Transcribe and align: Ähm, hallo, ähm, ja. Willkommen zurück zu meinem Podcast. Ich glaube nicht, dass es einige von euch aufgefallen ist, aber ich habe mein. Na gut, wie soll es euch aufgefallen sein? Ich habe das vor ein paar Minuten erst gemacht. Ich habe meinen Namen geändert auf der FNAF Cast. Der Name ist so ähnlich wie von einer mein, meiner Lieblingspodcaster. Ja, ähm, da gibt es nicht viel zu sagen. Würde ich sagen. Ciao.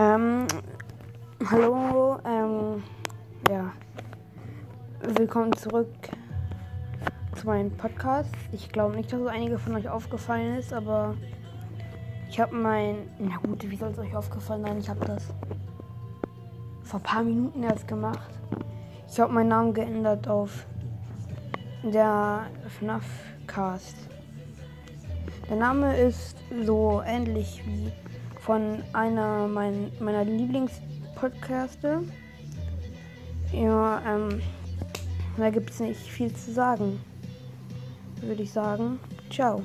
Ähm, 0.00 0.46
hallo, 1.50 2.20
ähm, 2.24 2.84
ja. 3.50 3.72
Willkommen 5.02 5.52
zurück 5.56 5.88
zu 7.34 7.46
meinem 7.48 7.76
Podcast. 7.76 8.32
Ich 8.52 8.68
glaube 8.68 8.94
nicht, 8.94 9.12
dass 9.12 9.20
es 9.20 9.26
einige 9.26 9.58
von 9.58 9.74
euch 9.74 9.88
aufgefallen 9.88 10.54
ist, 10.54 10.72
aber 10.72 11.16
ich 12.30 12.38
habe 12.38 12.54
mein. 12.54 13.10
Na 13.18 13.38
gut, 13.38 13.68
wie 13.68 13.74
soll 13.74 13.90
es 13.90 13.98
euch 13.98 14.14
aufgefallen 14.14 14.62
sein? 14.62 14.78
Ich 14.78 14.88
habe 14.88 15.04
das 15.04 15.34
vor 16.84 17.00
ein 17.00 17.02
paar 17.02 17.24
Minuten 17.24 17.64
erst 17.64 17.88
gemacht. 17.88 18.30
Ich 19.10 19.18
habe 19.18 19.32
meinen 19.32 19.48
Namen 19.48 19.74
geändert 19.74 20.28
auf 20.28 20.64
der 21.82 22.46
FNAF 22.68 23.04
Cast. 23.48 23.96
Der 25.50 25.56
Name 25.56 25.96
ist 25.96 26.36
so 26.64 27.02
ähnlich 27.04 27.64
wie 27.66 27.90
von 28.40 28.82
einer 28.92 29.48
mein, 29.48 29.90
meiner 30.00 30.24
Lieblingspodcaster. 30.24 32.02
Ja, 33.52 34.02
ähm, 34.06 34.40
da 35.36 35.50
gibt 35.50 35.70
es 35.70 35.80
nicht 35.80 36.00
viel 36.00 36.32
zu 36.34 36.52
sagen. 36.52 37.00
Würde 38.20 38.42
ich 38.42 38.52
sagen. 38.52 38.98
Ciao. 39.30 39.62